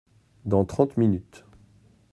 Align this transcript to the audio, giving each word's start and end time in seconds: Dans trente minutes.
Dans 0.45 0.65
trente 0.65 0.97
minutes. 0.97 1.45